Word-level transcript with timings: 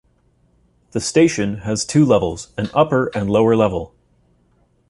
The 0.93 0.99
station 0.99 1.57
has 1.57 1.85
two 1.85 2.03
levels, 2.05 2.47
an 2.57 2.71
upper 2.73 3.11
and 3.15 3.29
lower 3.29 3.55
level. 3.55 3.93